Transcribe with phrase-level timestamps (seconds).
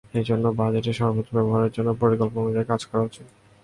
[0.13, 3.25] এ জন্য বাজেটের সর্বোচ্চ ব্যবহারের জন্য পরিকল্পনা অনুযায়ী কাজ করা উচিত।